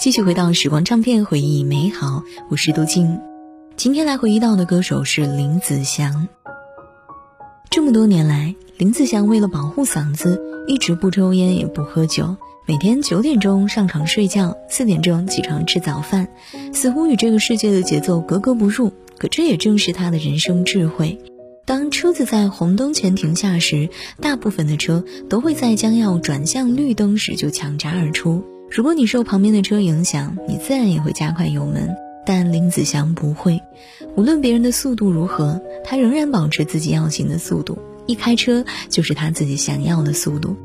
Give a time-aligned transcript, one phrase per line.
[0.00, 2.24] 继续回到时光唱片，回忆美好。
[2.48, 3.20] 我是杜静，
[3.76, 6.26] 今天来回忆到的歌手是林子祥。
[7.68, 12.34] 这么多年来，林子祥为了保护嗓子，一直不抽烟也不喝酒，
[12.66, 16.26] 每天九点钟上床睡觉，四点钟起床吃早饭，
[16.72, 18.90] 似乎与这个世界的节奏格格不入。
[19.18, 21.20] 可这也正是他的人生智慧。
[21.66, 23.86] 当车子在红灯前停下时，
[24.18, 28.42] 大部分的车都会在将要转向绿灯时就抢闸而出。
[28.70, 31.90] 如果你受旁边的车影响，你自然也会加快油门。
[32.24, 33.60] 但林子祥不会，
[34.14, 37.76] 无论别人的速度如何，他仍然保持自己要行的速度。
[38.06, 40.56] 一开车就是他自己想要的速度。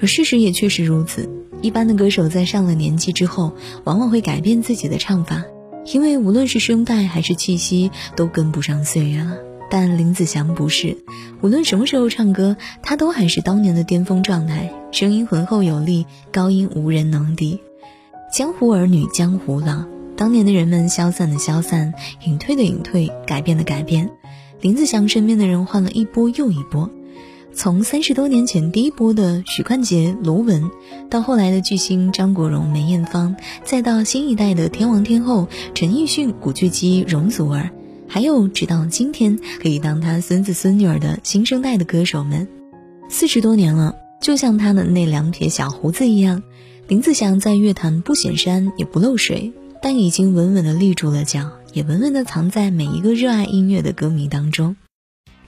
[0.00, 1.28] 而事实也确实如此，
[1.60, 3.52] 一般的歌手在上了年纪之后，
[3.84, 5.44] 往往会改变自己的唱法，
[5.92, 9.36] 因为无论是声带还是气息都跟不上岁月了。
[9.74, 10.98] 但林子祥不是，
[11.40, 17.58] 无论什么时候唱歌，他都还是当年的巅峰状态，声音浑厚有力，高音无人能敌。
[18.30, 21.94] 江湖儿女江湖郎，当年的人们消散的消散，
[22.26, 24.10] 隐退的隐退，改变的改变。
[24.60, 26.90] 林子祥身边的人换了一波又一波，
[27.54, 30.70] 从三十多年前第一波的许冠杰、罗文，
[31.08, 37.70] 到后来的巨星张国荣、梅艳芳，再到新一代的天王天后陈奕迅、古巨基、容祖儿。
[38.14, 42.46] 还有，直到今天可以当他孙子孙女儿的新生代的歌手们，
[43.08, 46.42] 四十多年了，就像他的那两撇小胡子一样，
[46.88, 54.76] 林子祥在乐坛不显山也不漏水，但已经稳稳的立住了脚，也稳稳的藏在每一个热爱音乐的歌迷当中。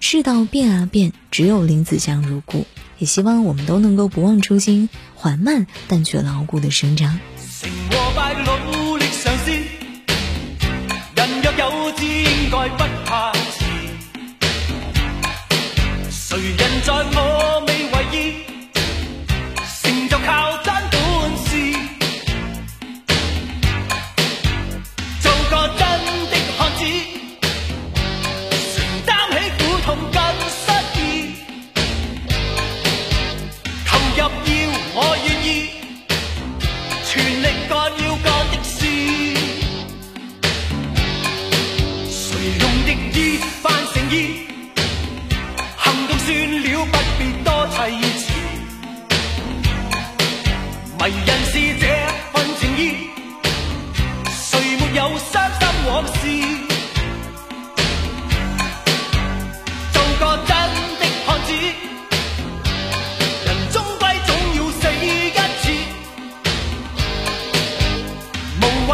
[0.00, 2.64] 世道变啊变，只有林子祥如故。
[2.96, 7.18] 也希望我们都能够不忘初心，缓慢但却牢固的生长。
[12.54, 12.93] 代不。
[51.04, 51.86] 迷人是这
[52.32, 53.10] 份情义，
[54.32, 56.18] 谁没有伤心往事？
[59.92, 60.50] 做个真的
[61.26, 61.50] 汉子，
[63.44, 64.98] 人终归总要死一
[65.60, 65.62] 次，
[68.62, 68.92] 无谓。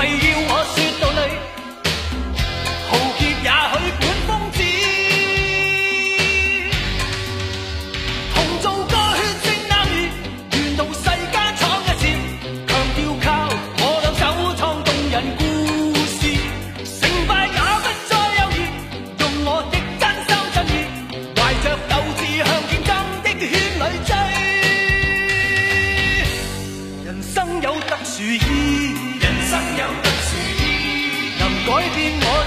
[31.76, 32.39] 改变我。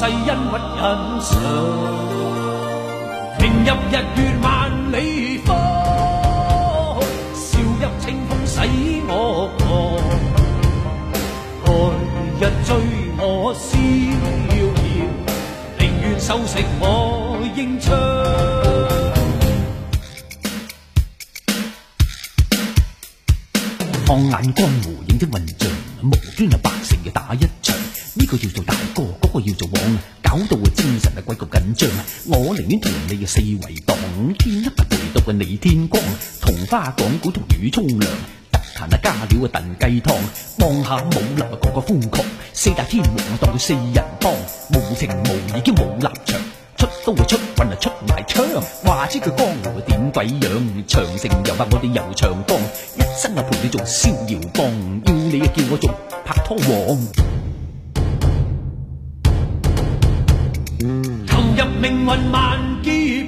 [0.00, 1.40] 世恩不忍想，
[3.40, 5.56] 平日日月万里方。
[7.34, 8.60] 笑泣清风洗
[9.08, 9.92] 我狂，
[11.64, 12.76] 来日醉
[13.16, 13.78] 我逍
[14.54, 14.68] 遥，
[15.80, 17.98] 宁愿收执我英枪。
[24.06, 25.68] 放眼江湖，影的混帐，
[26.04, 27.87] 无端百姓嘅打一场。
[28.28, 31.88] 个要做大哥，嗰个要做王，搞到个精神啊，鬼咁紧张。
[32.26, 33.96] 我宁愿同你四围荡，
[34.38, 34.76] 天一回
[35.14, 36.00] 到个你天光，
[36.40, 38.00] 同花讲古同雨冲凉，
[38.50, 40.14] 得闲啊加料啊炖鸡汤，
[40.58, 42.22] 望下武林啊个个疯狂，
[42.52, 46.38] 四大天王当佢四人帮，无情无义兼冇立场，
[46.76, 48.44] 出刀啊出棍啊出埋枪，
[48.84, 54.66] 话知佢江湖点鬼样，长城又话我哋游长江，一生啊陪你做逍遥帮，
[55.06, 55.90] 要你啊叫我做
[56.26, 56.98] 拍拖王。
[61.80, 63.27] 命运万劫。